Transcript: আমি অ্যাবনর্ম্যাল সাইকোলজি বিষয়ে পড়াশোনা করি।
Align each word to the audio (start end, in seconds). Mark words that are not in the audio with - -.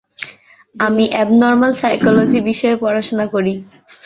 আমি 0.75 1.03
অ্যাবনর্ম্যাল 1.09 1.73
সাইকোলজি 1.81 2.39
বিষয়ে 2.49 2.75
পড়াশোনা 2.83 3.25
করি। 3.33 3.53